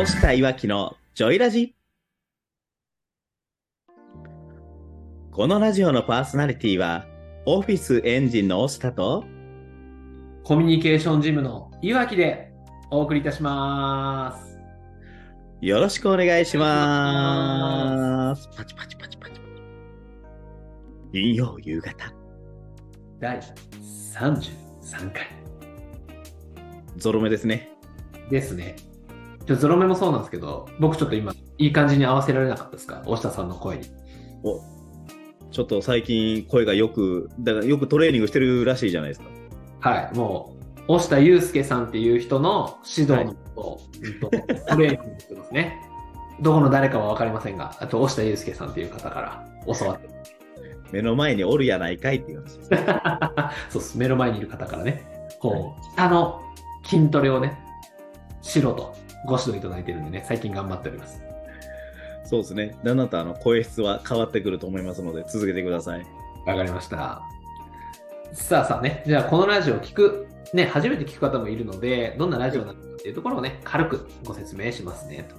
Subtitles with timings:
[0.00, 1.74] 押田いわきのジョイラジ
[5.32, 7.04] このラジオのパーソナリティは
[7.46, 9.24] オフィスエンジンの押田と
[10.44, 12.52] コミュニケーションジムのいわきで
[12.92, 14.60] お送りいたします。
[15.60, 18.48] よろしくお願いします。
[18.56, 19.40] パチパチパチパチ。
[21.12, 22.14] 金曜夕方、
[23.18, 25.26] 第33回
[26.98, 27.72] ゾロ目ですね。
[28.30, 28.76] ですね。
[29.48, 33.02] ちょゾロ目もそうなんですけど、僕ちょっと今、いい感じに合わせられなかったですか？
[33.06, 33.86] 大下さんの声に。
[34.44, 34.60] お
[35.50, 39.26] ちょっと最近声がよく、だからよくトレーニングしてるらしいじゃないですか。
[39.80, 43.80] はい、もう、大下祐介さんっていう人の指導のこ
[44.20, 44.30] とを、
[44.68, 45.80] トレーニングしてますね。
[46.42, 50.10] どこの誰かは分かりませんが、あと大下祐介さんっていう方から教わって。
[50.92, 52.68] 目の前におるやないかいっていう話です。
[53.72, 55.06] そうっす、目の前にいる方からね、
[55.40, 56.42] こう、下の
[56.84, 57.58] 筋トレをね、
[58.42, 58.94] しろと
[59.26, 61.22] ご指導いただいてるんでね、最近頑張っております。
[62.24, 62.76] そうですね。
[62.84, 66.06] だんだんとあの声質は変わってくると思いますので、続けてください。
[66.46, 67.22] わかりました。
[68.32, 75.36] さあさあね、じゃあこのラジオを聞く、ね、初めて聞く方もいるので、どんなラジオなのかっていうところをね、軽くご説明しますねと。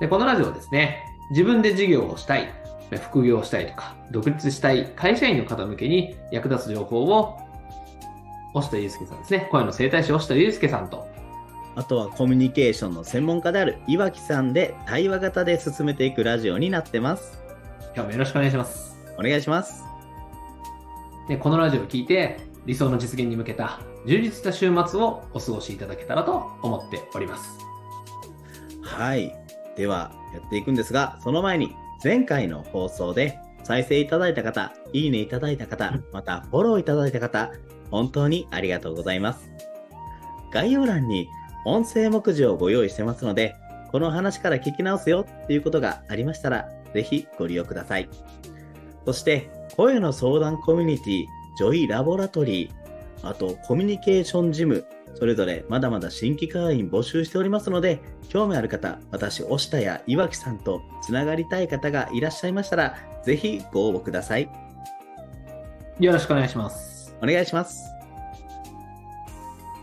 [0.00, 2.48] で、このラジオはですね、自分で事業をしたい、
[3.08, 7.38] 副業をしたいとか、独立したい会社員の方向けに役立つ情報を、
[8.54, 11.06] 押田祐介さんですね、声の整体師押田祐介さんと、
[11.76, 17.38] あとはコミュニケーションの専門家である岩木さんで対話型で進めていくラジオになってます。
[17.94, 18.96] 今日もよろしくお願いします。
[19.18, 19.82] お願いします。
[21.28, 27.48] でこのラジオを聞いて理想の実現に向けた充実した週末をお過ごしいただけたらと思っております。
[28.82, 29.34] はい。
[29.76, 37.50] では、やっていくんですが、その前に、前回の放送で再生いただいた方、いいねいただいた方、またフォローいただいた方、
[37.90, 39.50] 本当にありがとうございます。
[40.52, 41.28] 概要欄に
[41.64, 43.56] 音声目次をご用意してますので、
[43.90, 48.08] この話から聞き直すよっていうことがありましたら、ぜひご利用ください。
[49.04, 51.24] そして、声の相談コミュニティ、
[51.56, 64.50] ジョイラボラトリー、あとコミュニケーションジム、それぞれまだまだ新規会員募集しておりますので、興味ある方、私、押田や岩木さんとつながりたい方がいらっしゃいましたら、ぜひご応募ください。
[66.00, 67.14] よろしくお願いします。
[67.22, 67.84] お願いします。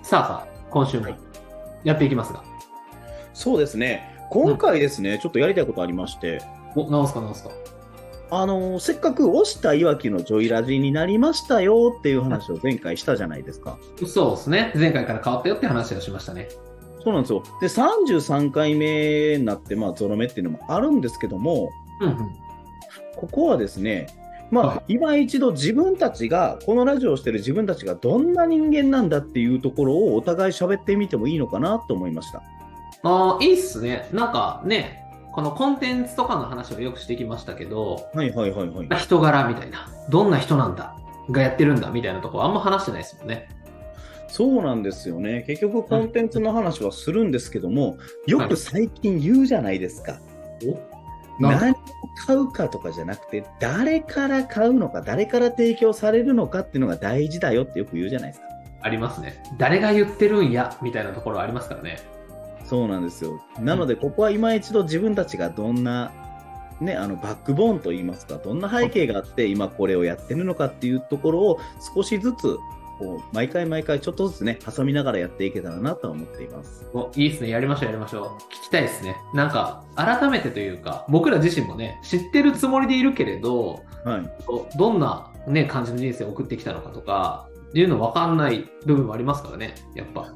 [0.04, 1.31] さあさあ、今週もはい
[1.84, 2.44] やっていきますが。
[3.34, 4.18] そうですね。
[4.30, 6.42] 今回ですね、ちょっとやりたいことありまして、
[6.76, 7.52] お、直すか直すか。
[8.34, 13.78] あのせっかく押田いわきのジョイラジになりましたよっていう話を前回したじゃないですか。
[14.08, 14.72] そうですね。
[14.74, 16.48] 前回から変わったよって話をしましたね。
[17.04, 17.44] そうなんですよ。
[17.60, 22.18] で、33回目になって、まあ、ゾロ目っていうのもあるんですけども、うんうん。
[23.18, 24.08] ここはですね、
[24.52, 32.44] まあ、は今一度自分たちが、このラジオをしてる自分たちがどんな人間なんだっていうところをお互い喋ってみてもいいのかなと思いました。
[33.04, 34.10] ああ、いいっすね。
[34.12, 35.00] なんかね、
[35.34, 38.88] このコンテンツとかの話をよくしてきましたけど、はいはいはいはい。
[39.00, 40.96] 人柄みたいな、どんな人なんだ
[41.30, 43.48] がやってるんだみたいなところあんま話してないですもんね。
[44.28, 45.44] そうなんですよね。
[45.48, 47.98] 結局コンテンツの話はするんですけども、
[48.28, 50.20] よく最近言うじゃないですか。
[50.66, 50.68] お？
[50.68, 50.91] なんか
[51.40, 51.76] 何を
[52.26, 58.48] 買うかとかじゃなくて、誰から買うのか、誰から提供されるのかっていうのが大事だよってよく言うじゃないですか。
[58.82, 59.42] ありますね。
[59.58, 62.00] 誰が言ってるんやみたいなところありますからね。
[62.66, 63.42] そうなんですよ。
[63.60, 66.12] なので、ここは今一度自分たちがどんな、
[66.80, 71.60] ね、あのバックボーンといいますか、どんな背景があって、今これをやってるのかっていうところを
[71.96, 72.58] 少しずつ、
[73.02, 76.88] こう毎回毎回ちょっとずつね、挟みながらやっていけたらなとは思っています。
[76.94, 77.50] おいいですね。
[77.50, 78.26] やりましょう、やりましょう。
[78.54, 79.16] 聞きたいですね。
[79.34, 84.78] なんか、改めてというか、僕ら自身もね、知ってるつもりでいるけれど、はい。
[84.78, 90.32] どんな、ね、感じの人生を送ってきたのかとか、っていうの分かんない部分もありますからね、やっぱ。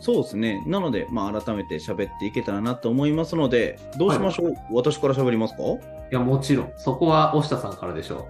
[0.00, 0.62] そうですね。
[0.66, 5.62] なので、まあ、改めて喋っていけたらなと思いますので、どうしましょう、私から喋りますか？
[5.62, 5.78] い
[6.10, 6.72] や、もちろん。
[6.76, 8.28] そこは、押下さんからでしょ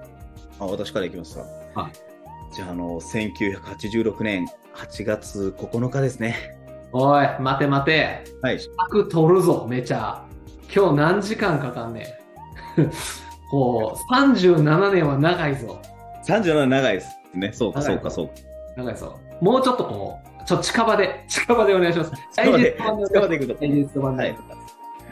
[0.61, 1.45] あ、私からいきますか。
[1.75, 2.12] はい。
[2.53, 6.55] じゃあ、あの、1986年8月9日ですね。
[6.93, 6.99] う。
[6.99, 8.25] おい、待て待て。
[8.43, 8.61] はい。
[8.61, 10.27] 尺取るぞ、めちゃ。
[10.75, 12.05] 今日何時間かかんねん。
[13.51, 15.81] こう、37年は長いぞ。
[16.27, 17.51] 37長いですね。
[17.55, 18.35] そうか、長いうそか、そうか。
[18.77, 19.19] 長いぞ。
[19.41, 22.13] もうちょっとこう、ちょ、近場で、近場でお願いします。
[22.33, 24.23] 近場で近場でいくとダイジェスト版で。
[24.25, 24.62] はい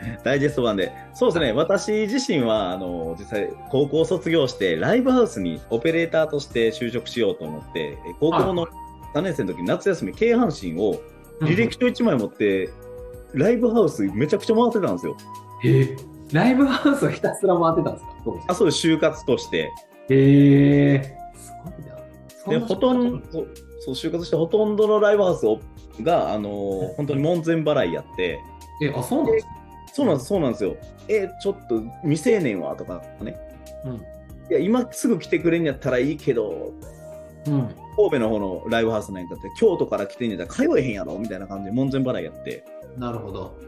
[0.25, 0.93] ダイジェスト版で。
[1.15, 1.53] そうですね。
[1.53, 8.67] 私自身は、あの、実際、高校を卒業して、ライブハウスにオペレーターとして就職しようと思って、え高校の
[9.15, 11.01] 3年生の時、夏休み、京阪神を
[11.43, 12.71] 履歴書1枚持って、
[13.33, 15.17] ライブハウスめちゃくちゃ回ってたんですよ。
[15.65, 15.97] えー
[16.33, 18.13] ライブハウスをひたすら回ってたんですか？
[18.49, 18.69] あ、そう。
[18.69, 19.73] 就活として。
[20.09, 21.97] へえすごいな。
[22.45, 23.47] そで、なほとんど、
[23.81, 25.59] そう就活してほとんどのライブハウスを
[26.03, 26.51] が、あの、
[26.97, 28.39] 本当に門前払いやって、
[28.81, 29.53] え、あ、そうなんですか？
[29.93, 30.77] そうなんです、そうなんですよ。
[31.09, 32.75] え、ちょっと未成年は？
[32.77, 33.37] とかね。
[33.85, 33.95] うん。
[33.97, 34.01] い
[34.51, 36.73] や、今すぐ来てくれんやったらいいけど、
[37.47, 37.75] うん。
[37.97, 42.65] 神戸の方のライブハウスなんかって、京都から来てんやったら通えへんやろみたいな感じで門前払いやって。
[42.97, 43.59] なるほど。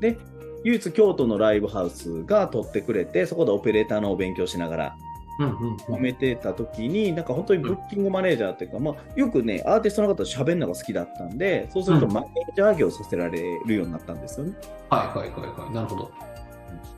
[0.00, 0.16] で、
[0.64, 4.96] 唯一京都のライブハウスが取ってくれて、そこでオペレーターのお勉強しながら
[5.40, 14.52] うんうん揉めてた時に、なんか本当にブッキングマネージャーっていうか、まあ、よくね、アーティストの方と喋るのが好きだったんで、そうするとうんマネージャー業をさせられるようになったんですよね。
[14.90, 15.74] はいはいはいはい。
[15.74, 16.10] なるほど。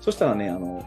[0.01, 0.85] そしたらね、あの、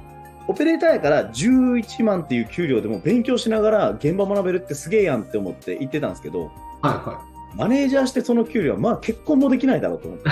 [0.48, 6.52] オペレーターやから11万っていう給料でも勉強しながら現場学べるってすげえやんって思って言ってたんですけど、
[6.82, 7.26] はいは
[7.56, 10.30] マネージャーしてその給料はまあ結婚もできないだろうと思って。
[10.30, 10.32] い。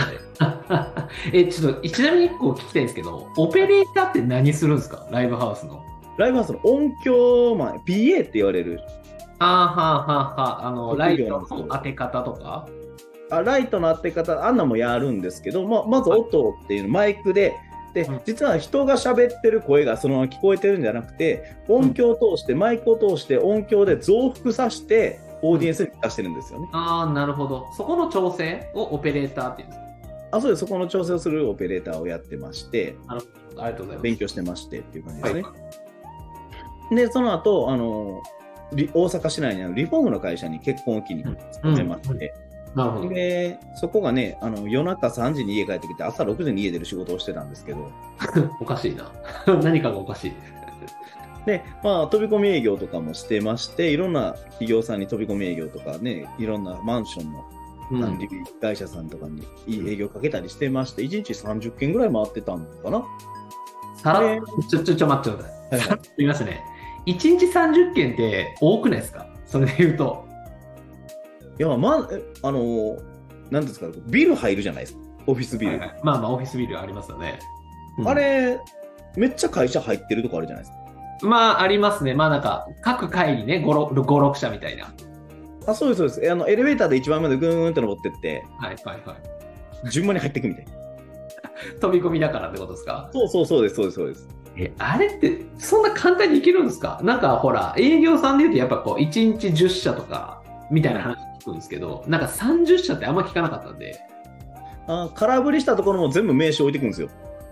[1.45, 5.07] え、ちょっと、ちなみに1個聞きたいんですけど、オペレーターって何するんですか？
[5.09, 5.83] ライブハウスの。
[6.17, 8.79] ライブハウスの音響マン、PA って言われる、
[9.39, 12.67] あーはーはーはーあの、ライトの当て方とか？
[13.31, 17.55] あライトの当て方、あんなもやるんですけど、まあ、まず音っていうの、マイクで、
[17.93, 26.69] でうん、実は人が喋ってる声がそのまま聞こえてるんじゃなくて、音響を通して、マイクを通して、音響で増幅させて、オーディエンスに出してるんですよね。
[26.71, 27.67] ああ、なるほど。
[27.75, 30.37] そこの調整をオペレーターっていうんですか？
[30.37, 30.59] あ、そうです。
[30.61, 34.03] そこの調整をするオペレーターをやってまして、ありがとうございます。
[34.03, 35.49] 勉強してましてっていう感じですはいね。
[36.91, 38.21] で、その後、あの、
[38.73, 42.33] リ大阪市内にあるリフォームの会社に結婚を機に勤めまして、
[42.75, 43.09] なるほど。
[43.09, 47.91] で、そこがね、あの夜中3時に家帰ってきて、朝6時に家出る仕事をしてたんですけど、
[48.59, 49.11] おかしいな。
[49.61, 50.33] 何かがおかしい。
[51.45, 57.43] で、まあ、飛び込み営業とかもしてまして、いろんな企業さんに飛び込み営業とかね、いろんなマンションの
[57.91, 58.29] うん管理
[58.61, 63.03] 会社さんとかにいい営業かけたりしてまして、1日30件ぐらい回ってたのかな。
[63.97, 65.51] さらでちょ、ちょ、ちょ、待ってください。
[65.51, 66.63] はいさらっと言いましたね。
[67.05, 69.27] 1日30件って多くないですか？
[69.45, 70.25] それで言うと。
[71.59, 72.97] いや、まあ、えあの、
[73.51, 75.73] なんですか、ビル入るじゃないですか、オフィスビル。
[75.73, 77.39] はいはいまあまあ、オフィスビルありますよね。
[77.99, 78.59] うんあれ、
[79.15, 80.75] めっちゃ会社入ってるとこあるじゃないです
[81.21, 81.27] か。
[81.27, 82.15] まあ、ありますね。
[82.15, 84.91] まあなんか、各階にね、5、6 5 6社みたいな。
[85.67, 86.25] あ、そうです、そうです。
[86.25, 89.15] えあのエレベーターで一番目でぐーんって登ってって、はいはいは
[89.85, 89.89] い。
[89.91, 90.71] 順番に入っていくみたいな。
[91.79, 93.09] 飛び込みだからってことですか？
[93.13, 94.27] そうそうそうです、そうです、そうです。
[94.55, 96.99] え、あれって、そんな簡単にいけるんですか？
[97.03, 100.41] なんかほら、営業さんで言うとやっぱこう、1日10社とか、
[100.71, 103.99] みたいな話聞くんですけど、なんか30社ってあんま聞かなかったんで。
[104.85, 107.09] あ空振りしたところも全部名刺置いていくんですよ。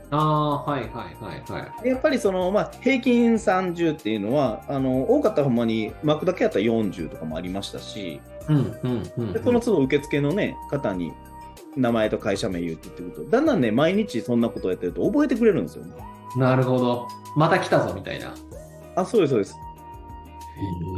[0.09, 0.91] ああ、はいはい
[1.23, 1.83] はいはい。
[1.83, 8.19] でやっぱりその、まあ、平均30っていうのは、あの多かったらほんまに、巻くだけやったら40とかもありましたし、
[8.49, 11.13] うんうんうん、でその都度受付の、ね、方に
[11.75, 15.93] 名前と会社名言うって言ってくると、だんだんね、毎日そんなことをやってると覚えてくれるんですよね。
[16.35, 17.07] なるほど。
[17.35, 18.33] また来たぞみたいな。
[18.95, 19.55] あ、そうです、そうです。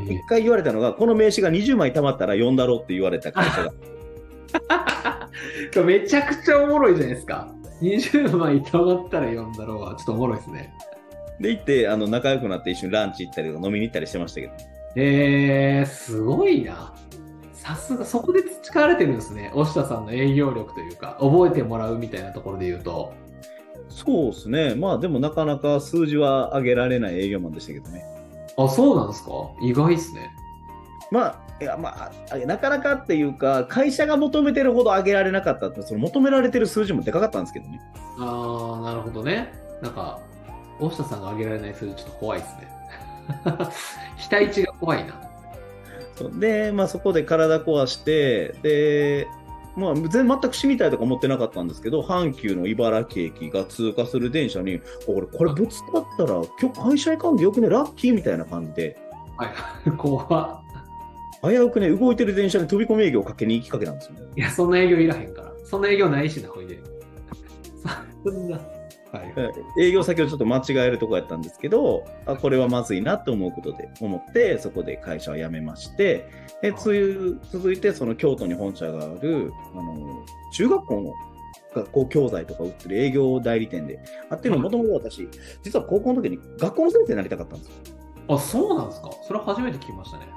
[0.10, 3.74] 一回言われたのが、この名刺が20枚貯まったら呼んだろうって言われた会社が。
[5.86, 7.50] めちゃくちゃおもろいじゃないですか。
[7.82, 10.74] 20枚たまったら呼んだろうは、ちょっとおもろいですね。
[11.40, 14.54] で、行って、あの仲良くなって一緒にランチ行ったり飲みに行ったりしてましたけど。
[14.96, 16.94] えー、すごいな。
[17.64, 19.52] さすが、そこで培われてるんですね。
[19.56, 23.14] 押田さんの営業力というか、覚えてもらうみたいなところで言うと。
[23.88, 24.76] そうですね。
[24.76, 28.04] まあでもなかなか数字は上げられない営業マンでしたけどね。
[28.58, 29.32] あ、そうなんですか？
[29.62, 30.30] 意外っすね。
[31.12, 37.80] まあ、いやまあ、なかなかっていうか、会社が求めてるほど上げられなかったって、その求められてる数字もでかかったんですけどね。
[38.20, 39.54] あー、なるほどね。
[39.82, 40.20] なんか、
[40.80, 42.68] 押田さんが上げられない数字ちょっと怖いですね。
[44.18, 45.14] 期待値が怖いな。
[46.40, 49.28] で、まあそこで体壊して、で、
[49.76, 58.98] まあ、全全く死にたいとか思ってなかったんですけど、阪急の茨城駅が通過する電車に、俺、これぶつかったら、今日会社行かんでよくね、ラッキーみたいな感じで、
[59.36, 59.92] はい。
[59.98, 60.64] 怖っ
[61.44, 64.22] 危うくね、動いてる電車に飛び込み営業をかけに行きかけたんですよね。
[64.36, 65.52] いや、そんな営業いらへんから。
[65.66, 66.80] そんな営業ないしな、ほいで。
[68.24, 68.60] そんな。
[69.14, 69.34] はい。
[69.80, 76.28] 営業先をちょっと間違えるとこやったんですけど、あこれはまずいなと思うことで思って、そこで会社を辞めまして、
[76.64, 81.14] でつ続いてその京都に本社があるあの中学校の
[81.76, 84.00] 学校教材とか売ってる営業代理店で、
[84.32, 85.28] あっていうのもともと私、
[85.62, 87.74] 実は高校の時に学校の先生になりたかったんですよ。
[88.30, 90.28] あ、そうなんですかそれ初めて聞きましたね。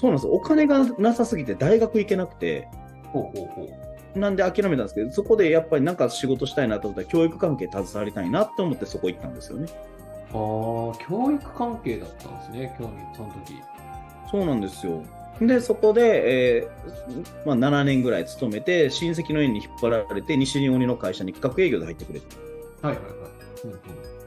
[0.00, 0.32] そうなんですよ。
[0.32, 2.66] お金がなさすぎて大学行けなくて、
[3.12, 3.91] ほうほうほう。
[4.14, 9.68] なんで諦めたんですけど、そこでやっぱりなんか仕事したいなと思ったら、教育関係携わりたいなと思ってそこ行ったんですよね。
[10.32, 13.54] ああ、教育関係だったんですね、 興味、その時。
[14.30, 15.02] そうなんですよ。
[15.40, 22.36] で、そこで、えーまあ、7年ぐらい勤めて、親戚の家に引っ張られて、西日本の会社に企画営業で入ってくれって
[22.82, 23.14] はいはいはい。
[23.64, 23.78] うんうん、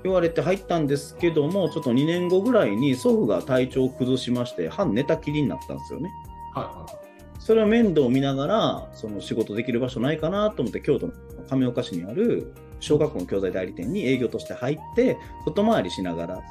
[0.03, 6.09] 言われて入ったんですけども、ちょっと2年後ぐらいに祖父が体調を崩しまして、半寝たきりになったんですよね。
[6.53, 7.04] はいはいはい。
[7.45, 11.13] それを面倒を見ながら、その仕事できる場所ないかなと思って、京都の
[11.47, 16.41] 亀岡市にある小学校の教材代理店に営業として入って、外回りしながら、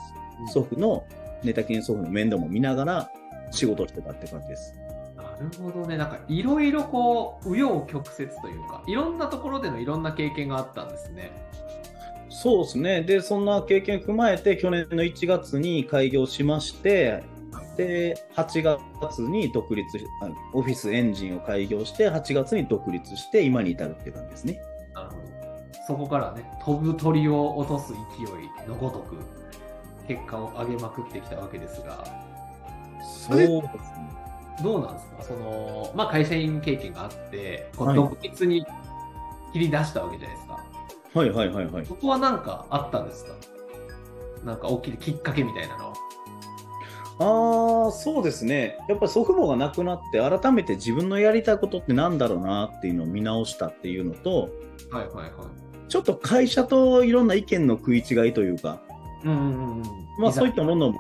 [0.53, 1.05] 祖父の、
[1.43, 3.11] 寝たきりの祖父の面倒も見ながら
[3.51, 4.73] 仕事をしてたって感じです。
[5.17, 5.97] なるほどね。
[5.97, 11.33] なんかいろいろこう、紆余曲折というか、いろんなところでのいろんな経験があったんですね。
[12.31, 13.03] そうですね。
[13.03, 17.25] で、そんな経験を踏まえて、去年の1月に開業しまして、
[17.77, 18.63] で、8
[19.01, 19.87] 月に独立
[20.53, 24.61] オフィスエンジンを開業して、8月に独立して、今に至るっていう感じですね。
[24.93, 25.23] なるほど。
[25.87, 29.17] そこからね、飛ぶ鳥を落とす勢いのごとく、
[30.09, 32.05] 結果を上げまくってきたわけですが、
[33.03, 33.63] そうですね。
[34.63, 35.23] どうなんですか？
[35.23, 38.65] その、まあ、会社員経験があって、こはいう独立に
[39.53, 40.65] 切り出したわけじゃないですか。
[41.15, 41.87] はいはいはいはい。
[41.87, 43.33] そこは何かあったんですか？
[44.45, 45.95] なんか大きいきっかけみたいなのは。
[47.19, 48.77] ああ、そうですね。
[48.89, 54.51] やっぱり祖父母が亡くなって、改めて自分のやりたいことってなんだろうなっていうのを見直したっていうのと、
[54.91, 55.31] はいはいはい。
[55.89, 58.81] ちょっと会社といろんな意見の食い違いというか、
[59.25, 59.85] うんうんうんうん。
[60.19, 60.99] まあそういったものも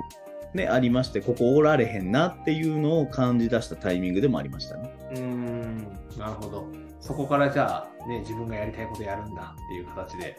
[0.55, 4.93] ね、ありまして、ここおられへんなっていうのを感じ出したタイミングでもありましたね。
[5.11, 5.79] うーん、
[6.17, 6.69] なるほど。
[7.01, 10.37] そこからじゃあ、ね、自分がやりたいことやるんだっていう形で。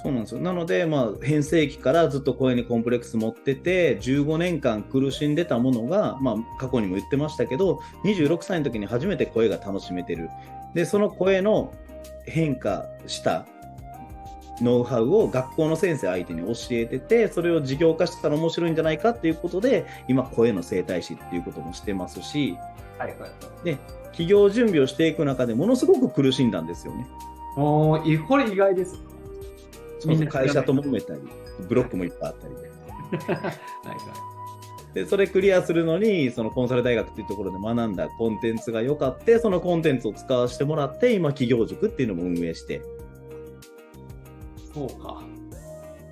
[0.00, 0.40] そうなんですよ。
[0.40, 10.30] なので、まあ、変声期からずっと声にコンプレックス持ってて、15年間苦しんでたものが、まあ、過去にも言ってましたけど、26歳の時に初めて声が楽しめてる。
[10.72, 11.72] で、その声の
[12.26, 13.44] 変化した
[14.60, 22.56] ノウハウを学校の先生相手に教えてて、それを事業化したら面白いんじゃないかっていうことで、今、声の整体師っていうこともしてますし、
[22.98, 23.78] はいはい。
[24.12, 27.04] 起業準備をしていく中でものすごく苦しんだんですよね。
[27.56, 29.07] おこれ意外です。
[29.98, 31.20] その会社と揉めたり、
[31.68, 32.54] ブロックもいっぱいあったり。
[33.26, 33.58] はいはい。
[34.94, 42.80] でそれクリアするのにそのコンサル大学っていうところで学んだコンテンツが良かってそのコンテンツを使わせてもらって今企業塾っていうのも運営して
[44.74, 45.22] そうか。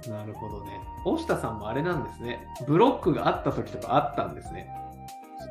[0.09, 0.81] なるほどね。
[1.05, 2.47] 大下さんもあれなんですね。
[2.66, 4.69] ブロックがあった時とかあったんですね。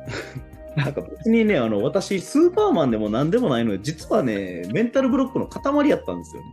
[0.76, 6.52] なんか別にねあの私スーパーマンでも何でもないので実はねメンタルブロックの塊やったんですよね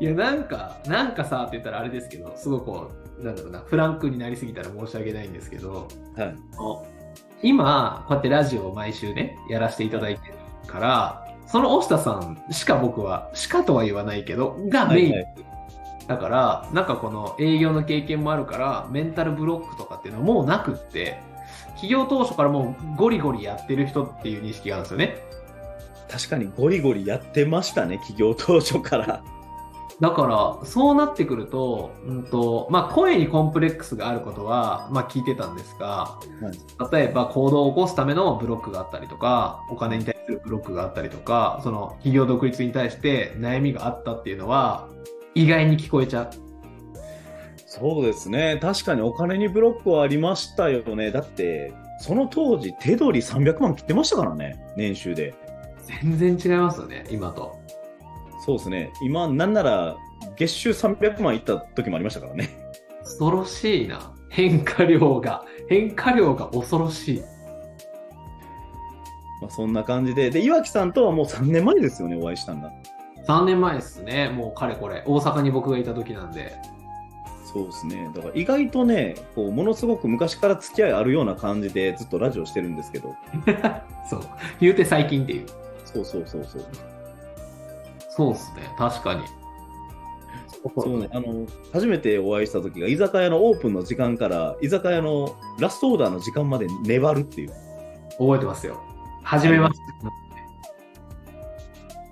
[0.00, 2.90] いや、なんか、なんかさって言ったらあれですけど、すごいこ
[3.20, 6.36] う、なんだろうな、フランクになりすぎたら申し訳ないんですけど、はい
[7.40, 10.34] 今、こうやってラジオを毎週ね、やらせていただいてる
[10.66, 15.12] から、その大下さんしか僕は、しかとは言わないけど、がメイン。
[15.12, 15.34] はい
[16.08, 21.20] だから、なんかこの営業の経験もあるから、メンタルブロックとかっていうのはもうなくって、
[21.72, 25.28] 企業当初からもうゴリゴリやってる人っていう認識があるんですよね。
[26.10, 29.22] 確かにゴリゴリやってましたね企業当初から
[30.00, 36.20] だから、そうなってくると、うんと、まあ、声にコンプレックスがあることは、まあ、聞いてたんですが、
[36.92, 44.88] 例えば行動を起こすためのブロックがあったりとか、お金に対するブロックがあったりとか、その企業独立に対して悩みがあったっていうのは、
[45.34, 46.30] 意外に聞こえちゃう。
[47.66, 55.34] そうですね確かにお金にブロックはありましたよねだってその当時手取り300万切ってましたからね年収で
[56.02, 57.57] 全然違いますよね、今と。
[58.48, 59.96] そうですね今なんなら
[60.36, 62.68] 月収300万いった時もありましたからね
[63.08, 64.12] 恐ろしいな。
[64.28, 65.44] 変化量が。
[65.68, 67.20] 変化量が恐ろしい。
[69.40, 72.70] まあ、そんな感じで、で、岩木さんとはもう3年前ですよね、お会いしたんだ。
[73.26, 75.02] 3年前ですね、もうかれこれ。
[75.06, 76.56] 大阪に僕がいた時なんで。
[77.50, 78.10] そうですね。
[78.14, 83.14] だから意外とね、こう、ものすごく昔から付き合いあるような感じでずっとラジオしてるんですけど。
[84.08, 84.20] そう。
[84.60, 85.46] 言うて最近っていう。
[85.86, 86.66] そうそうそうそう。
[88.18, 89.22] そうっすね、確かに。
[90.76, 97.50] そうね、あの、初めてお会いした時が、居酒屋のオープンの時間から、居酒屋のラストオーダーの時間まで粘るっていう。
[98.18, 98.82] 覚えてますよ。
[99.22, 99.74] 初めまし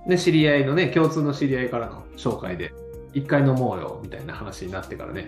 [0.07, 0.11] て。
[0.11, 2.73] で、知り合いのね、共通の知り合いからの紹介で、
[3.13, 5.27] 一回飲もうよ、みたいな話になってからね。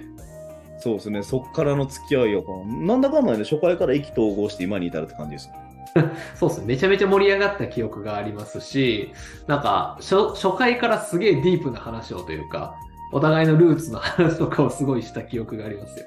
[0.79, 5.51] そうですね、そっからの付き合いを、なんだかんだで、ね、初回から意気投合して今に至るって感じです。
[6.35, 9.13] そうですね、めちゃめちゃ盛り上がった記憶がありますし、
[9.47, 12.77] なんか、初初回からすげえディープな話をというか、
[13.13, 16.07] お互いのルーツの話とかをすごいした記憶がありますよ。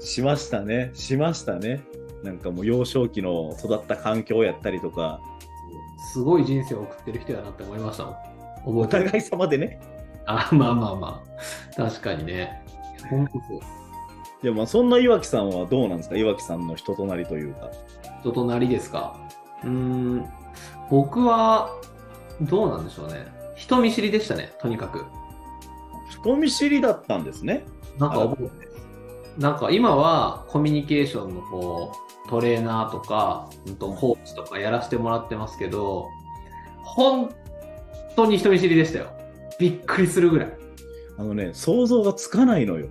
[0.00, 1.80] しましたね、しましたね。
[2.22, 5.20] なんかもう幼少期の育った環境やったりとか、
[6.12, 8.78] すごい人生を送ってる人やなって思いましたもん。
[8.80, 8.86] お。
[8.86, 9.80] 互い様でね。
[10.26, 11.76] あ、まあまあまあ。
[11.76, 12.62] 確かにね。
[13.08, 13.60] 本当そう。
[14.42, 16.16] いや、まあそんな岩木さんはどうなんですか？
[16.16, 17.70] 岩木さんの人となりというか。
[18.20, 19.16] 人となりですか？
[19.64, 20.28] うーん、
[20.90, 21.70] 僕は、
[22.42, 23.26] どうなんでしょうね。
[23.54, 25.04] 人見知りでしたね、とにかく。
[26.10, 27.66] 人見知りだったんですね。
[27.98, 28.36] なんか
[29.38, 31.92] なんか今はコミュニケーションのこ
[32.26, 36.08] うトレーナーとか、うんとコーチとかやらせてもらってますけど、
[36.82, 37.34] 本
[38.16, 39.10] 当に人見知りでしたよ。
[39.58, 40.52] びっくりするぐらい。
[41.18, 42.88] あのね、想像がつかないのよ。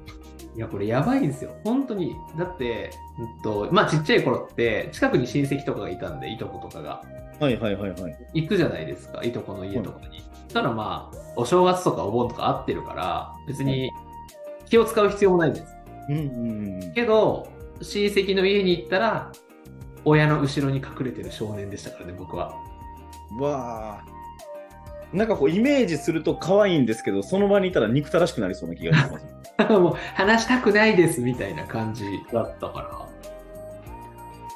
[0.56, 1.51] いや、これやばいんですよ。
[1.63, 2.15] 本当に。
[2.38, 7.03] だって、うんと、まあちっちゃい頃って、近くに親戚とかがいたんで、いとことかが。
[7.39, 8.18] はいはいはいはい。
[8.34, 10.24] 行くじゃないですか、いとこの家とかに。
[10.53, 13.91] たらまあ、お正月とかお盆とか会ってるから、別に
[14.65, 15.65] 気を使う必要もないんです。
[16.10, 16.94] うんうんうん。
[16.94, 17.48] けど、
[17.82, 19.32] 親戚の家に行ったら、
[20.06, 22.56] 親の後ろに隠れてる少年でしたからね、僕は。
[23.39, 24.06] わあ。
[25.13, 29.25] なんかこうイメージすると可愛いんですけど、その場にいたら憎たらしくなりそうな気がします。
[29.80, 33.08] もう話したくないですみたいな感じだったから、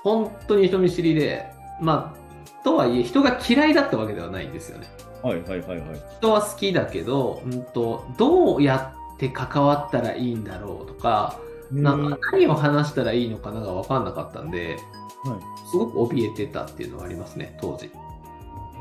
[0.03, 1.45] 本当に人見知りで、
[1.81, 4.87] まあ、とはいえ人が嫌いだったわけではないんですよね。
[5.21, 6.03] はいはいはいはい。
[6.17, 11.39] 人は好きだけど、うんと、どうやって関わったらいいんだろうとか、
[11.71, 14.77] なんか何を話したらいいのかなが分かんなかったんで、
[15.23, 17.89] はいすごく怯えてたっていうのがありますね、当時。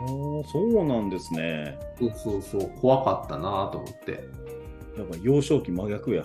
[0.09, 1.79] おーそうなんですね。
[1.99, 4.29] そうそうそう、怖かったなと思って。
[4.96, 6.25] やっぱ幼少期真逆や。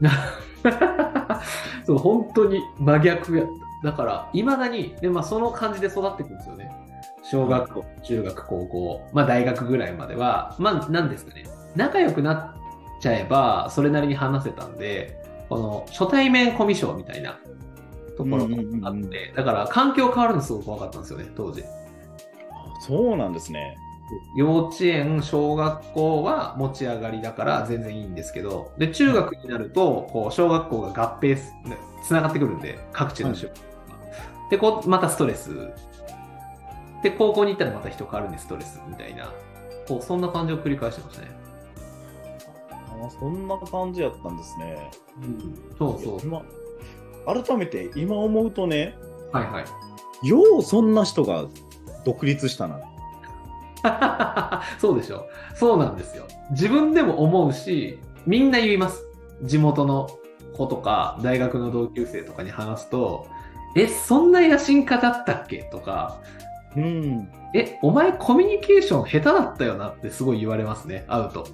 [1.84, 3.44] そう、本当に真逆や。
[3.82, 6.70] だから、いまだに、で、まあ、その感じで育っていくんですよね。
[7.22, 11.44] 小学校、中学、高校、まあ、大学ぐらいまでは、まあ、なんですかね。
[11.76, 12.54] 仲良くなっ
[13.00, 17.38] ちゃえば、それなりに話せたんで、この、初対面コミュ障みたいな
[18.16, 21.62] ところがあって、だから、環境変わるのすごく怖かったんですよね、当時。
[21.62, 23.76] あそうなんですね。
[24.34, 34.50] 幼稚園、小学校は持ち上がりだから全然いいんですけど、で、中学になると、こう、小学校が合併す、ねつながってくるんで、各地の小学校が。
[34.50, 35.50] で、こう、またストレス。
[37.02, 39.32] で、高校に行ったらまた人変わるんで、ストレスみたいな。
[39.86, 41.38] こう、そんな感じを繰り返してましたね。
[43.00, 44.90] あそんな感じやったんですね。
[45.78, 46.20] そうそう。
[46.22, 46.42] 今
[47.26, 48.96] 改めて今思うとね、
[49.32, 49.62] はいは
[50.22, 50.28] い。
[50.28, 51.46] ようそんな人が
[52.04, 52.80] 独立したな。
[54.78, 55.26] そうでしょ。
[55.54, 56.24] そうなんですよ。
[56.50, 59.04] 自分でも思うし、みんな言います。
[59.42, 60.08] 地元の
[60.56, 63.26] 子とか、大学の同級生とかに話すと、
[63.76, 66.20] え、そんな野心家だったっけとか、
[66.76, 67.30] うん。
[67.54, 71.46] え、お前コミュニケーション下手だったよなってすごい言われますね、会うと。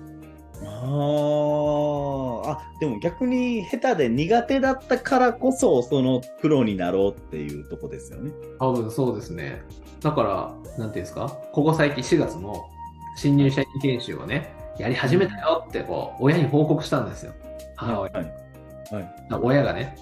[0.82, 8.32] あーあ、でも逆に下手で苦手だったからこそ、そのプロになろうっていうとこですよね。
[8.58, 9.62] 多分そうですね。
[10.00, 12.64] だから、なんていうんですか、ここ最近4月の
[13.16, 17.32] 新入社員研修をね、やり始めたよってこう、親に報告したんですよ。
[17.76, 18.16] 母親に。
[18.16, 18.32] はい。
[18.92, 19.14] はい。
[19.42, 19.96] 親がね、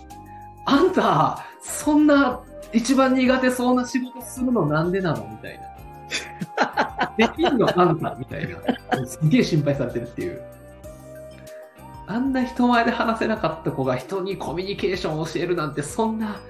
[0.66, 2.40] あんた、そんな
[2.72, 5.28] 一番苦手そうな仕事するのなんでなの？
[5.28, 7.12] みたいな。
[7.16, 7.68] できんの？
[7.78, 8.14] あんた？
[8.18, 9.06] みたいな。
[9.06, 10.42] すげえ心配されてるっていう。
[12.06, 16.40] あんな人前で話せなかった子が人にコミュニケーションを教えるなんて、そんな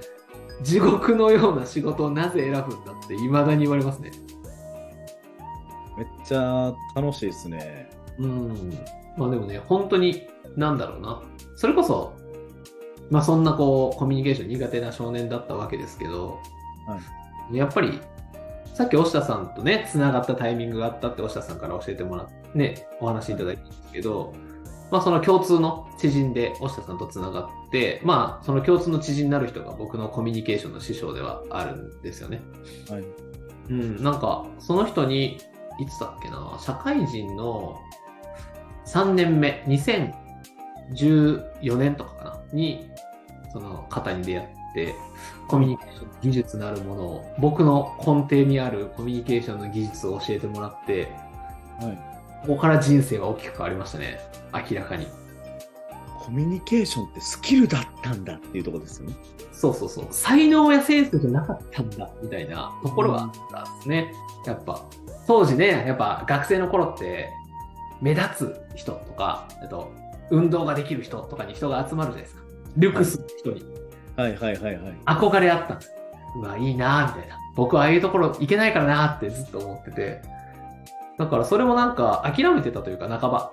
[0.63, 4.11] 地獄のような仕事をなぜ選ぶんだって未だに言われますね。
[5.97, 7.91] めっちゃ楽しいですね。
[8.19, 8.79] うん。
[9.17, 11.23] まあでもね、本当に、なんだろうな。
[11.57, 12.15] それこそ、
[13.11, 16.39] まあそんなこう、コミュニケーション苦手な少年だったわけですけど、
[17.53, 18.01] やっぱり、
[18.75, 24.33] さっき押田さんとね、つながったタイミングがあったって押田さんから教えてもらって、ね、お話しいただいたんですけど、
[24.93, 32.43] まあその共通の知人で押田さんとつながって、まあその共通の知人になる人が僕のコミュニケーションの師匠ではあるんですよね。
[32.91, 33.05] はい。
[33.71, 35.39] うん、なんか、その人に、
[35.81, 37.81] いつだっけな、社会人の
[38.85, 42.91] 3年目、2014年とかかな、に、
[43.51, 44.95] その方に出会って、
[45.49, 51.11] コミュニケーション技術なるものを、僕の根底にあるコミュニケーションの技術を教えてもらって、
[51.81, 52.12] はい。
[52.43, 54.21] ここから人生は大きく変わりましたね。
[54.53, 55.07] 明らかに。
[56.19, 59.15] コミュニケーションってスキルだったんだっていうところですよね。
[59.53, 60.07] そうそうそう。
[60.11, 64.13] 才能やセンスじゃなかったんだ、みたいなところはあったんですね。
[64.45, 64.85] やっぱ、
[65.27, 67.29] 当時ね、やっぱ学生の頃って、
[68.01, 69.93] 目立つ人とか、あと、
[70.31, 72.43] 運動ができる人とかに人が集まるじゃないですか。
[72.77, 73.65] ルクスの人に
[74.17, 74.97] はいはいはいはい。
[75.07, 75.93] 憧れあったんです。
[76.37, 77.37] うわ、いいなぁ、みたいな。
[77.55, 80.23] 僕はああいうところ行けないからなーってずっと思ってて。
[81.19, 83.53] だからそれもなんか諦めてたというか半ば。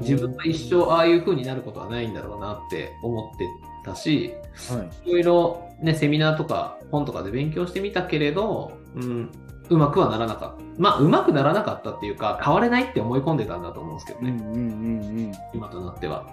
[0.00, 3.46] 自分は一生ああいう風になることはないんだろうなって思って
[3.84, 4.34] たし、
[4.70, 5.10] はい。
[5.10, 9.30] いろいろね、セミナーとか本とかで勉強してみたけれど、うん、
[9.68, 10.64] うまくはならなかった。
[10.78, 16.26] まあ、うまくならなかったっていうか、変われないって思い込んでたんだと思うんですけどね、うんうんうん今となっては。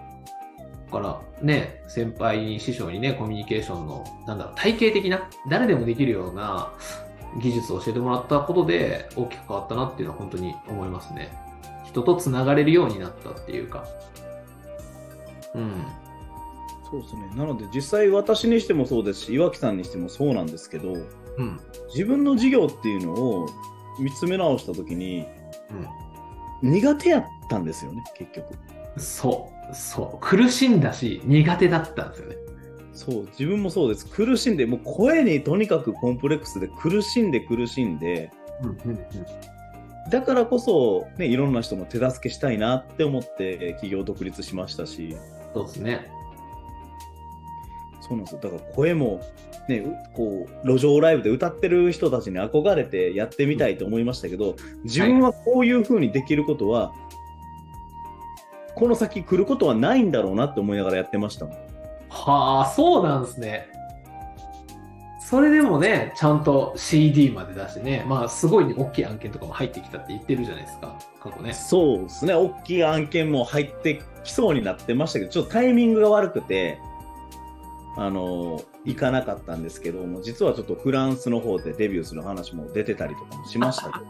[0.87, 6.73] だからね、先輩に、師匠にね、コミュニケーションの、なんだろう、体系的な、誰でもできるような
[7.37, 11.31] 技術を教えてもらったことで、大きく変わったなっていうのは本当に思いますね。
[11.85, 13.85] 人と繋がれるようになったっていうか。
[15.55, 15.85] うん。
[16.89, 17.31] そうですね。
[17.35, 20.93] なので実際私にしてもそうですし、岩木さんにしてもそうなんですけど、
[21.37, 21.59] うん。
[21.93, 23.47] 自分の事業っていうのを
[23.99, 25.25] 見つめ直したときに、
[26.61, 28.53] 苦手やったんですよね、結局。
[28.97, 30.17] そう、そう。
[30.19, 32.35] 苦しんだし、苦手だったんですよね。
[32.93, 34.05] そう、自分もそうです。
[34.05, 38.31] 苦しんで、もう声にとにかくコンプレックスで苦しんで苦しんで。
[40.09, 45.15] だからこそ、ね、いろんな人の手助けしたいなって思って企業独立しましたし、
[45.53, 46.11] そうですね。
[48.01, 48.41] そうなんですよ。
[48.41, 49.21] だから声も、
[49.69, 56.91] ね、うこう、路上ライブで歌ってる人たちに憧れてやってみたいと思いましたけど、自分はこういう風にできることは、
[58.75, 61.70] この先来ることはないんだろうなって思いながらやってましたもん。
[62.11, 63.67] はあ、そうなんですね。
[65.19, 71.53] それでもね、ちゃんと CD まで出してね、まあ、すごい、ね、大きい案件とかも入ってきたって言ってるじゃないですか、過去ね。
[71.53, 72.33] そうですね。
[72.33, 76.79] 大きい案件も入ってきそうになってましたけど、ちょっとタイミングが悪くて、
[77.95, 84.05] あの、行かなかったんですけども、実はちょっとフランスの方でデビューする話も出てたりとかもしましたけど。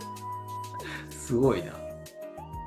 [1.12, 1.74] すごいな。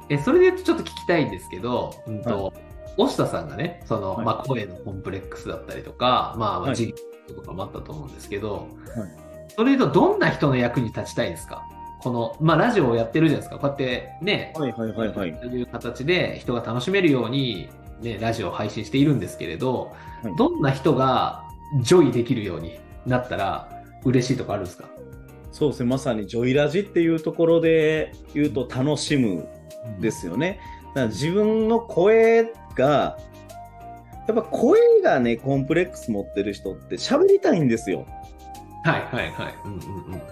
[0.09, 2.53] え、それでちょっと聞きたいんですけど、うんと、
[2.96, 6.94] 押田さんがね、その、はいまあ、声のコンプレックスだったりとか、まあ、事
[7.28, 9.24] 業とかもあったと思うんですけど、はい
[9.57, 11.62] それと、どんな人の役に立ちたいですか？
[12.02, 13.61] この、まあ、ラジオをやってるじゃないですか。
[13.61, 15.35] こうやってね、はいはいはいはい。
[15.35, 17.68] という形で人が楽しめるように、
[18.00, 21.44] ね、ラジオを配信しているんですけれど、はいどんな人が
[21.83, 23.68] ジョイできるようになったら
[24.04, 24.88] 嬉しいとかあるんですか？
[25.52, 25.88] そうですね。
[25.88, 29.46] まさにジョイラジっていうところで言うと楽しむ
[30.00, 30.59] ですよね。
[30.88, 33.18] だから自分の声が、
[34.26, 38.06] やっぱ声がね、コンプレックス持ってる人って喋りたいんですよ。
[38.84, 39.54] はいはいはい。
[39.64, 40.22] うんうんうん。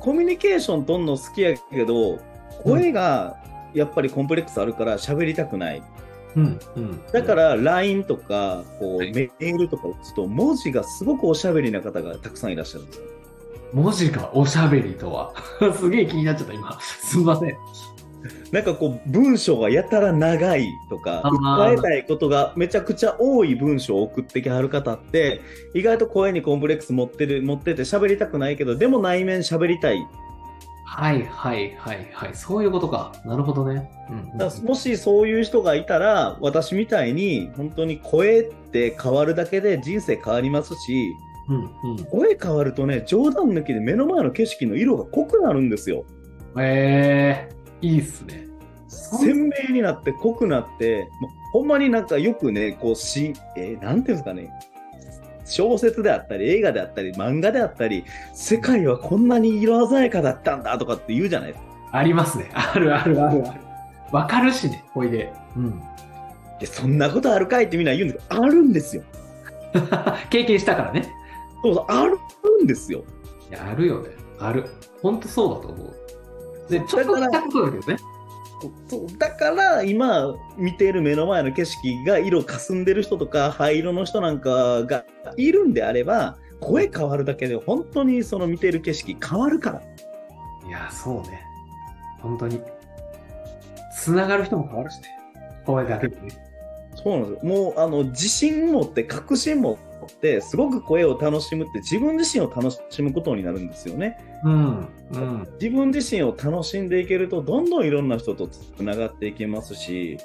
[0.00, 2.18] コミュニケーション取んの好きやけど、
[2.62, 3.36] 声が
[3.74, 5.82] やっぱりコンプレックスあるから喋りたくない。
[6.36, 13.04] うんうん、だか、ら LINE とかこうはいメールとか打つと文字がすごくおしゃべりな方がたくさんいらっしゃるんですよ。
[13.72, 15.34] 文字がおしゃべりとは？
[15.78, 16.78] すげえ気になっちゃった、今。
[16.80, 17.56] すみません。
[18.52, 25.40] なんかこう文章がやたら長いとかあー伝えたいことがめちゃくちゃ多い文章を送ってきはる方って
[25.74, 30.06] 意外と声にコンプレックス持ってる持ってて喋りたくないけどでも内面喋りたい
[30.86, 32.34] はいはいはいはい。
[32.34, 33.12] そういうことか。
[33.24, 33.90] なるほどね。
[34.08, 41.12] うんうんもしそういう人がいたら私みたいに本当に声って変わるだけで人生変わりますし
[41.48, 42.04] うんうん。
[42.04, 46.04] 声変わるとね冗談抜きで目の前の景色の色が濃くなるんですよ
[46.58, 48.46] えー、いいっすね。
[48.88, 54.50] 鮮明になって濃くなってもうほんまになんかよくねこうし、えーなんていうんですかね
[55.44, 62.50] 小説であったり映画であったり漫画であったり世界はこんなに色鮮やかだったんだとかって言うじゃないですかありますね。
[62.52, 63.60] あるあるあるある。
[64.12, 65.32] わかるしね、ほいで。
[65.56, 65.80] うん。
[66.60, 69.02] でそんなことあるかいってみんな言うんですけどあるんですよ
[70.30, 71.08] 経験したからね。
[71.62, 72.18] そうそうある
[72.64, 73.04] んですよ
[73.50, 74.10] いや、あるよね。
[74.40, 74.64] ある。
[75.02, 76.05] ほんとそうだと思う。
[76.68, 77.98] で、ちょっとしたことだけどね。
[79.18, 85.04] だから今見ている目の前の景色が色霞んでる人とか灰色の人なんかが
[85.36, 89.82] いるんであれば声変わるだけで本当にその見ている景色変わるから
[90.66, 91.42] いや、そうね。
[92.20, 92.60] 本当に。
[93.94, 95.08] つながる人も変わるしね。
[95.64, 96.28] 声だけでね。
[96.94, 104.88] そうなんですよもうあの自信持って確信持ってすごく声を楽しむって自分自身を楽しむことになるんですよねうん。
[105.12, 105.48] うん。
[105.60, 110.18] 自分自身を楽しんでいけるとどんどんいろんな人とつながっていけますし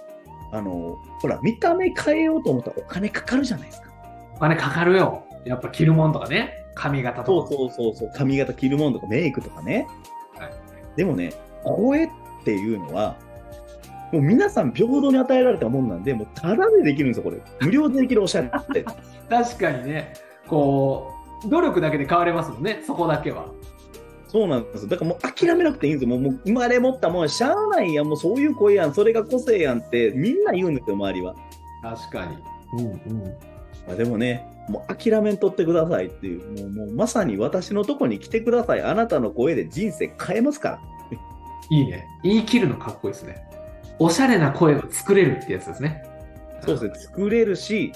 [0.51, 3.89] あのほら見た目変えようと思ったらお金かかるじゃないですか
[4.35, 5.23] お金かかるよ。
[5.45, 6.65] やっぱ着るもんとかね。
[6.75, 7.49] 髪型とか。
[7.49, 9.87] そうそうそうそう髪型着るものとかメイクとかね、
[10.37, 10.51] はい
[10.95, 12.09] でもね声っ
[12.43, 13.15] ていうのは
[14.11, 18.85] もう皆さん平等に与えられたもんなんでもうタダでできるんですよこれ無料でできるおしゃれって
[19.29, 20.13] 確かにね。
[20.47, 21.13] こ
[21.45, 22.83] う、努力だけで変われますもんね。
[22.85, 23.45] そこだけは。
[24.27, 31.35] そうなんですよだからもう諦めなくていいんですよもうもう生まれ持ったもんしゃあないやんもうそういう声やんそれが個性やんってみんな言うんですよ周りは、
[31.81, 32.37] 確かに。
[32.79, 33.23] うんうん。
[33.87, 40.81] まあ、でもねもう諦めんとってくださいっていうもうもうまさに私のとこに来てくださいあなたの声で人生変えますから
[41.69, 42.05] いいね。
[42.23, 43.50] 言い切るのかっこいいですね。
[43.99, 46.03] おしゃれな声を作れるってやつですね。
[46.65, 47.93] そうですね、作れるし、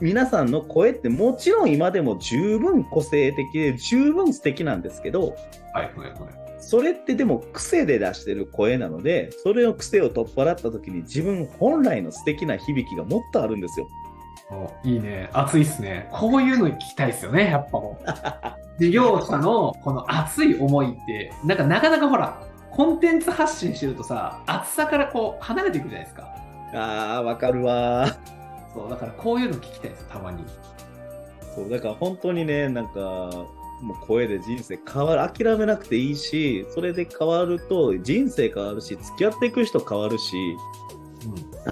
[0.00, 5.34] 皆さんの声ってもちろん今でも十分個性的で十分素敵なんですけど、
[5.74, 6.18] はいはいはい。
[6.60, 13.88] それってでも癖で出してる声なので、それの癖を取っ払った時に自分本来の素敵な響きがもっとあるんですよ。
[14.50, 15.28] おいいね。
[15.32, 16.08] 熱いっすね。
[16.12, 17.50] こういうの聞きたいですよね。
[17.50, 18.04] やっぱもう。
[18.78, 26.28] 事業者のこの熱い思いって、なんかなかなかほら、コンテンツ発信してるとさ、熱さからこう離れていくじゃないですか。
[26.74, 28.72] あー、わかるわー。
[28.74, 30.44] そう、だからこういうの聞きたいです、たまに。
[31.54, 33.46] そう、だから本当にね、なんか、
[33.80, 40.36] もう声で人生変わる諦めなくていいしそれで変わると人生変わるし付き合っていく人変わるし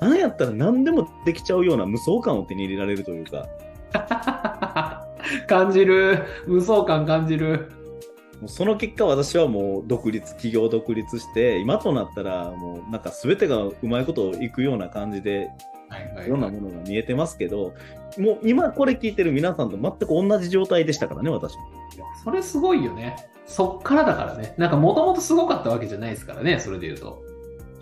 [0.00, 3.48] うんなんやったら何でもできちゃうような無双感を手に入れられるというか
[5.48, 7.72] 感じる無双感感じる
[8.40, 15.50] もうその結果私はもう独立企業独立して今となったらもうなんか全てがうまいこといくような感じで
[15.88, 17.74] はいはいろんなものが見えてますけど
[18.18, 21.54] もう今これ聞いてる皆さんと全く同じ状態でしたからね私
[22.24, 23.16] それすごいよね。
[23.46, 24.54] そっからだからね。
[24.56, 27.22] なんかもともとすごかったわけじゃないですからねそれで言うと。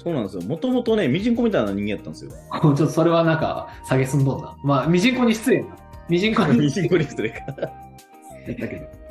[0.02, 0.42] そうなんですよ。
[0.42, 2.30] もともとねミジンコみたいな人間やったんですよ。
[2.30, 4.54] ちょっとそれはなんか下げすんどんな。
[4.62, 5.76] まあミジンコに失礼な。
[6.08, 7.36] ミジンコにミジンコに失礼か。
[8.46, 9.03] 言ったけど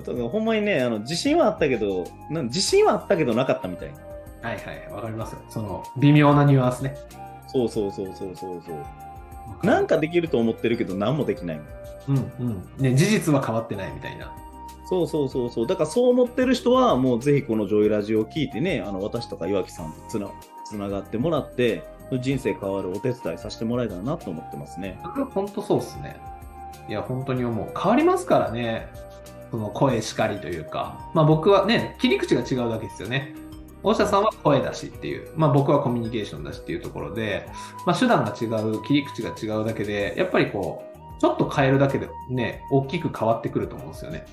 [0.00, 3.98] ほんまにねあの自信はあったけどな自信はあったけどなかったみたいな。
[4.48, 5.42] はいはいわかりますよ。
[5.48, 6.96] その微妙なニュアンスね。
[7.46, 9.66] そうそうそうそうそうそう。
[9.66, 11.60] なんかできると思ってるけど何もできない。
[12.08, 12.62] うんうん。
[12.78, 14.34] ね事実は変わってないみたいな。
[14.88, 15.66] そうそうそうそう。
[15.66, 20.28] だからそう思ってる人はもうぜひこのジョイラジオを聞いてねあの私とか岩木さんとつな
[20.64, 21.82] つながってもらって
[22.20, 24.98] 人生変わるお手伝いさせてもらえたらなと思ってますね。
[25.02, 26.16] 僕本当そうっすね。
[26.88, 27.72] いや本当に思う。
[27.78, 28.88] 変わりますからね
[29.52, 33.34] その声しかりというかまあ僕はね切り口が違うだけですよね。
[33.84, 37.48] 大下さんは声だしっていう、まあ、僕はコミュニケーションだしっていうところで、
[37.84, 40.84] まあ、手段が違う切り口が違うだけでやっぱりこ
[41.16, 44.24] うちょっと変えるだけでね大きく変わってくると思うんですよね。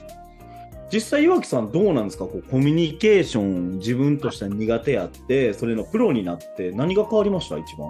[0.91, 2.25] 実際岩木さんどうなんですか？
[2.25, 7.57] こうコミュニケーション自分としては苦手やってそれのプロになって何が変わりました？
[7.57, 7.89] 一番。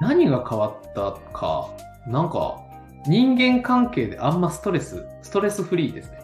[0.00, 1.70] 何が変わったか。
[2.06, 2.58] なんか
[3.06, 6.17] 人間関係であんまストレスストレスフリーですね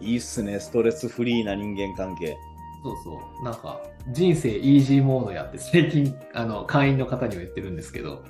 [0.00, 2.36] いいっすねストレスフリーな人間関係
[2.82, 3.44] そうそう。
[3.44, 8.24] なんか、人生イージーモードやって、最近、あの、会員の方には言ってるんですけど、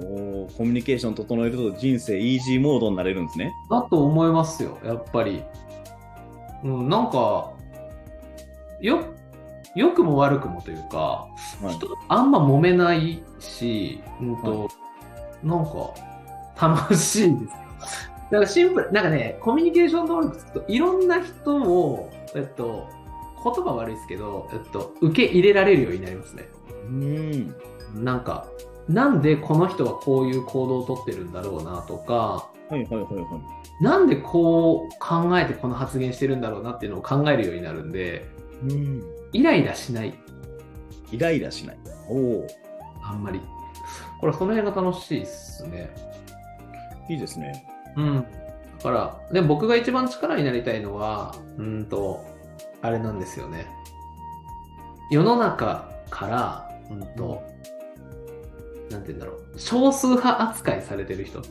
[0.00, 5.44] おーコミュニケーション整えると人生イージーモードになれるんですねだと思いますよ、やっぱり。
[6.64, 7.52] うん、なんか、
[8.80, 9.04] よ、
[9.76, 11.78] 良くも悪くもというか、はい
[12.08, 14.68] あんま揉めないし、うんと、
[15.42, 15.94] なんか、
[16.60, 17.48] 楽しいですよ。
[18.30, 22.88] だからシンプル、なんかね、コミュニケーション能力つくと、いろんな人を、えっと、
[23.42, 26.48] 言葉悪いですけど、えっと、受け入れられるようになりますね。
[26.88, 27.54] うん。
[27.94, 28.48] なんか、
[28.88, 33.40] なんでこの人はこういう行動をとってるんだろうなとか、はいはいはいは
[33.80, 33.82] い。
[33.82, 38.26] なんでこう考えてこの発言してるんだろうなっていうのを考えるようになるんで、
[38.62, 40.14] うんイライラしない、
[41.10, 41.78] イライラしない。
[42.08, 42.46] おお。
[43.02, 43.40] あんまり。
[44.20, 45.90] これ、その辺が楽しいっすね。
[47.08, 48.26] いいですねうん。
[48.78, 52.24] だから、でも僕が一番力になりたいのは、うんと、
[52.82, 53.66] あれなんですよね。
[55.10, 57.42] 世の中から、うんと、
[58.90, 61.42] なんて言うんだろう、少数派扱いされてる人。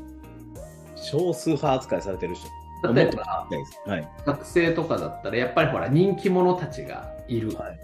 [1.03, 2.47] 少数派扱いされてる人
[2.93, 3.47] 例えば、
[3.85, 7.79] はい学生とかだったらやっぱりほら人気者たちがいるはい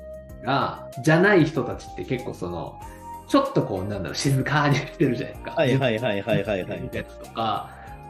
[0.46, 2.80] が、じゃない人たちって結構その
[3.28, 5.52] ちょっとこうなんだろう静かにしてるじゃないですか。
[5.52, 7.70] はいはいはいはいはいはいみたいなとか、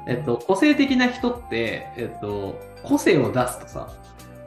[0.09, 3.93] えっと、個性的な人って、えっと、個性を出すとさ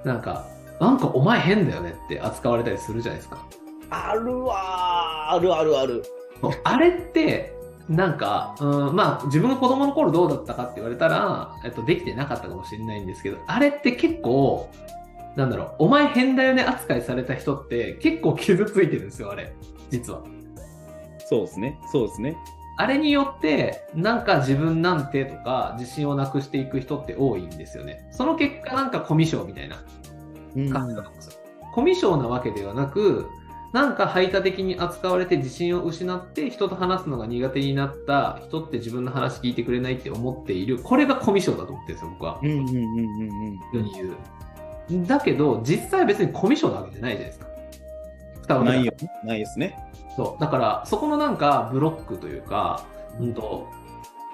[0.05, 0.47] なんか
[0.81, 3.47] なんかお前変だよねって扱われたりするじゃないですか。
[3.91, 5.37] あるわー。
[5.37, 6.03] あるあるある。
[6.65, 7.55] あれって
[7.89, 14.69] なんか、うん、まあ自分が子供の頃どうだったかって言われたら、えっと、できてなかったかもしれないんですけどあれって結構
[15.37, 19.55] なんだろうお前変だよね扱いされた人って結構傷ついてるんですよあれ。
[19.91, 20.23] 実は。
[21.29, 21.79] そうですね。
[21.93, 22.37] そうですね
[22.83, 28.09] あれによってなんか自分なんてとか自信をなくしていく人って多いんですよね。
[28.11, 29.85] その結果なんかコミュ障みたいな
[30.57, 30.71] うん。
[30.71, 31.41] 感じだと思うんですよ。
[31.73, 33.29] コミュ障なわけではなく
[33.73, 40.81] なんか排他的に扱われて自信を失って人と話すのが苦手になった人って自分の話聞いてくれないって思っている。
[40.83, 42.41] これがコミュ障だと思ってるんですよ僕は。
[42.43, 43.61] うんうんうんうんうん。
[43.73, 45.07] 世に言う。
[45.07, 47.52] だけど実際は別にコミュ障なわけじゃないじゃないですか
[48.43, 48.93] 蓋をないよ。
[49.25, 49.79] ないですね。
[50.17, 50.41] そう。
[50.41, 52.85] だからそこのなんかブロックというか、
[53.19, 53.69] うん、と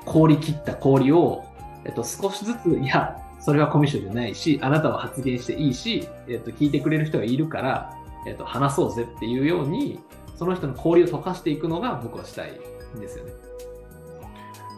[0.05, 1.45] 氷切った氷を、
[1.85, 7.95] えっと、少しずついやそれはコミュ障じゃないしあなたは発言していいし、えっと、聞いてくれる人がいるから、
[8.27, 10.01] えっと、話そうぜっていうように
[10.37, 12.53] その人の氷を溶かしていくのが僕はしたい
[12.97, 13.33] んですよね。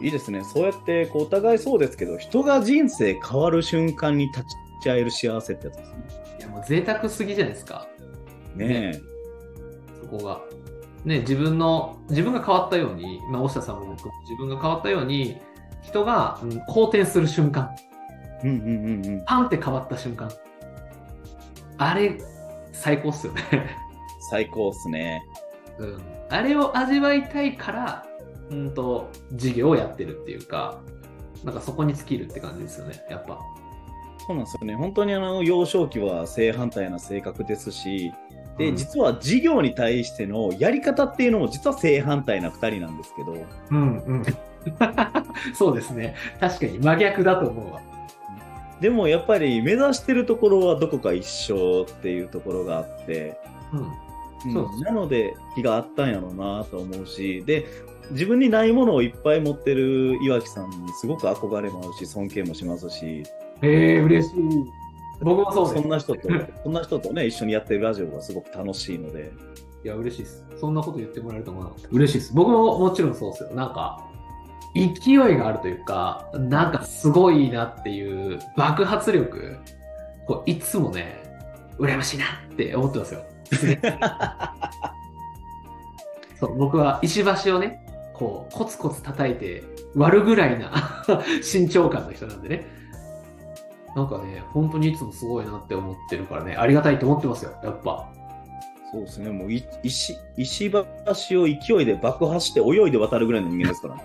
[0.01, 0.43] いいですね。
[0.43, 4.43] そうやってこうお互いそうですけど人が人生変わる瞬間に立
[4.81, 5.95] ち会える幸せってやつですね。
[6.39, 7.87] いやもう贅沢すぎじゃないですか。
[8.55, 9.01] ねえ。
[9.01, 9.10] そ
[10.17, 10.41] こが。
[11.05, 15.41] ね、自分の自分が変わったように、まあ、大下さんも僕も自分が変わったように
[15.81, 17.71] 人が、うん、好転する瞬間
[18.43, 18.61] うんうんう
[19.01, 20.31] んうんパンって変わった瞬間。
[21.77, 22.17] あれ、
[22.71, 23.41] 最高っすよね。
[24.29, 25.23] 最高っすね
[25.79, 26.01] うん。
[26.29, 28.05] あれを味わいたいから、
[28.49, 30.79] うんと、授業をやってるっていうか、
[31.43, 33.39] なんかそこに尽きるって感じですよね、やっぱ。
[34.19, 34.75] そうなんですよね。
[34.75, 38.11] 本当にあの幼少期は正反対な性格ですし、
[38.57, 44.23] で、うん実は授業に対してのやり方っていうのも実は正反対な2人なんですけど、うんうん。
[45.53, 46.15] そうですね。
[46.39, 47.81] 確かに真逆だと思うわ。
[48.79, 53.37] でもやっぱり目指してるところはどこか一緒っていうところがあって、
[53.73, 53.79] うん。
[53.79, 53.91] うん
[54.79, 57.65] なので気があったんやろうなと思うし、で、
[58.11, 63.23] 自分にないものをいっぱい持ってる岩木さんにすごく憧れもあるし、尊敬もしますし、
[63.61, 64.80] へえ、嬉しい。
[65.21, 65.89] 僕もそうですそん。
[65.89, 66.21] な人と、
[66.63, 69.31] そんな人とね、一緒にやってるラジオがすごく楽しいので、
[69.83, 70.45] いや、嬉しいです。
[70.57, 71.89] そんなこと言ってもらえると思わなかった。
[71.91, 72.33] 嬉しいです。
[72.33, 73.49] 僕ももちろんそうですよ。
[73.51, 74.05] なんか、
[74.73, 79.57] 勢いがあるというか、なんかすごいなっていう爆発力、
[80.25, 81.21] こういつもね、
[81.77, 83.21] 羨ましいなって思ってますよ。
[86.39, 89.63] そう、僕は石橋をね、こう、コツコツ叩いて
[89.95, 90.71] 割るぐらいな
[91.41, 92.80] 身長感の人なんでね。
[93.95, 98.09] なんかね、本当にいつもすごいなって思ってるからね、ありがたいと思ってますよ、やっぱ。
[98.91, 103.97] そうですね、もうい石石橋を勢いで爆破して泳いで渡るぐらいの人間ですか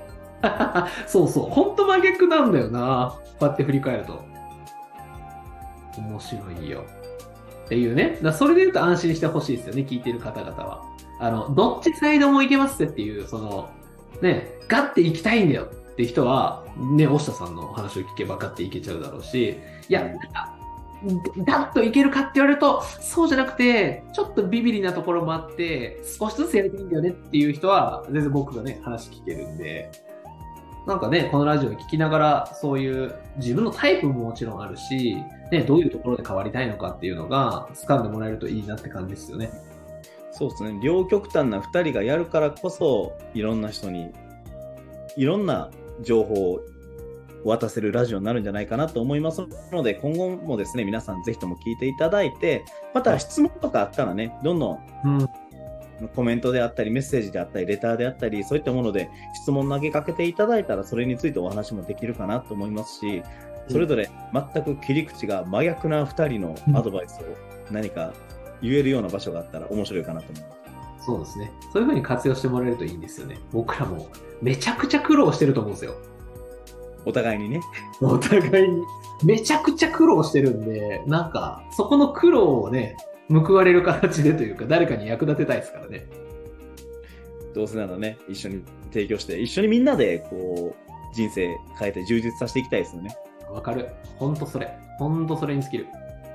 [0.42, 3.16] ら、 そうそう、ほんと真逆なんだよな。
[3.38, 4.25] こうやって振り返ると。
[5.99, 6.85] 面白いよ。
[7.64, 8.18] っていうね。
[8.22, 10.83] だそれで言うと安心してほしいですよね、聞いてる方々は。
[11.20, 13.68] あの、どっちサイドもいけますっていう、その、
[14.20, 19.56] ね、ガッて行きたいんだよって人は、ね、押下さんの話を聞けばガッていけちゃうだろうし、
[19.88, 20.54] いや、なんか、
[21.38, 29.90] ガッといけるかって言われると、そうじゃなくて、ちょっとビビリなところもあって、少しずつやりたいんだよねっていう人は、全然僕がね、話聞けるんで、
[30.87, 35.16] なんかね、このラジオを聞きながら、そういう自分のタイプももちろんあるし、
[35.50, 39.50] ね、どういうところで変わりたいのかっていうのが、掴んでもらえるといいなって感じですよね。
[40.30, 44.12] そうですね、両極端な2人がやるからこそ、いろんな人に、
[45.16, 45.70] いろんな
[46.02, 46.61] 情報を
[47.44, 55.28] 渡せるラジオになるんじゃないかなと思いますので、今後もですね、皆さんぜひとも聞いていただいて、また質問とかあったらね、どんどんうん。
[56.14, 63.22] コメントであったり、メッセージであったり、レターであったり、そういったもので質問投げかけていただいたら、それについてお話もできるかなと思いますし、
[63.68, 67.24] それぞれ全く切り口が真逆な2人のアドバイスを
[67.70, 68.12] 何か
[68.62, 70.55] 言えるような場所があったら面白いかなと思います。
[71.06, 71.52] そうですね。
[71.72, 73.38] そういう風に活用してもらえるといいんですよね。
[73.52, 74.08] 僕らも
[74.42, 75.94] めちゃくちゃ苦労してると思うんですよ。
[77.04, 77.60] お互いにね。
[78.00, 78.82] お互いに。
[79.24, 82.96] めちゃくちゃ苦労してるんで、なんか、そこの苦労をね、
[83.28, 86.08] 報われる形でというか、誰かに役立てたいですからね。
[87.54, 93.16] どうせならね、一緒に提供して、一緒にみんなでこう人生変えて充実させていきたいですよね。
[93.48, 93.88] わかる。
[94.16, 94.76] ほんとそれ。
[94.98, 95.86] ほんとそれに尽きる。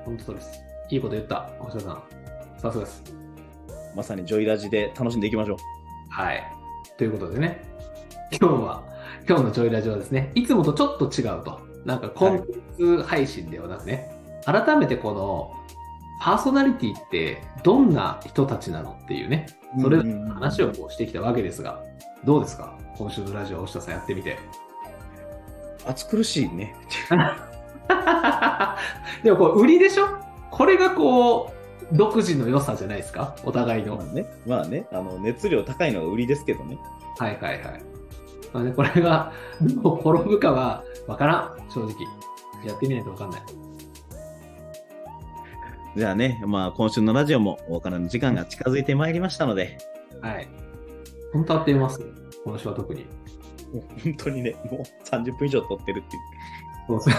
[0.05, 0.59] ほんとそれです。
[0.89, 1.49] いいこと言った。
[1.59, 2.03] 星田さん。
[2.57, 3.20] さすがです。
[3.95, 5.57] まさにジョイラジで楽しんでいきましょう。
[6.09, 6.43] はい。
[6.97, 7.63] ということでね、
[8.39, 8.83] 今日は、
[9.27, 11.59] 今日のちょいラジオはですね、いつもとちょっと違うと。
[11.85, 15.51] なんかコンテンツ配信ではなくね、改めてこの、
[16.23, 19.47] パーソナリティってどんな人たちなのっていうね、
[19.81, 21.81] それの話をこうしてきたわけですが、
[22.23, 22.77] どうですか？
[22.97, 24.37] 今週のラジオ、押下さんやってみて。
[25.87, 26.75] 暑苦しいね。
[29.23, 30.05] でもこう、売りでしょ？
[30.51, 31.53] これがこう、
[31.93, 33.35] 独自の良さじゃないですか？
[33.43, 33.97] お互いの。
[33.97, 36.77] まあね、まあね、あの熱量高いのが売りですけどね。
[37.17, 37.83] はいはいはい。
[38.53, 41.95] まあね、これがどう転ぶかは分からん、正直。
[42.65, 43.41] やってみないと分かんない。
[45.97, 49.77] じゃあね、まあ今週のラジオもお別れの時間が近づいてまいりましたので、
[50.21, 50.47] はい。
[51.33, 52.01] 本当あっという間ます。
[52.45, 53.05] 今週は特に。
[54.03, 56.21] 本当にね、もう30分以上撮ってるっていう。
[56.87, 57.13] そうそう。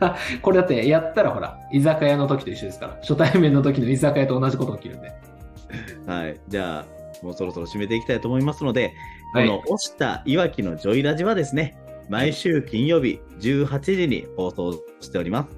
[0.42, 2.92] これだってやったらほら、居酒屋の時と一緒ですから。
[3.00, 5.12] 初対面の時の居酒屋と同じこと起きるんで。
[6.06, 6.40] はい。
[6.48, 8.92] じゃあ、もうそろそろ締めていきたいと思いますので、
[9.32, 11.76] はいこの押したいわきのジョイラジはですね、
[12.08, 15.50] 毎週金曜日18時に放送しております。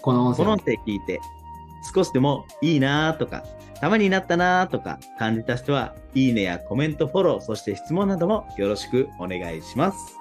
[0.00, 1.20] この音声この音声聞いて、
[1.94, 3.44] 少しでもいいなーとか、
[3.80, 10.18] たまになったなーとか感じた人は、いいねやコメント、フォロー、そして質問などもよろしくお願いします。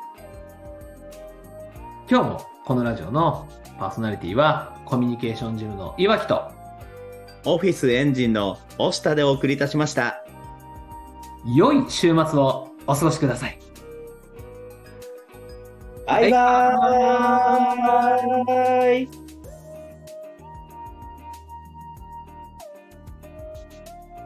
[2.08, 3.48] 今日もこのラジオの
[3.80, 6.52] パーソナリティはコミュニケーションジムの岩木と
[7.46, 10.24] オフィスエンジンの押したでお送りいたしました。
[11.56, 13.58] 良い週末をお過ごしください。
[16.06, 19.21] バイバーイ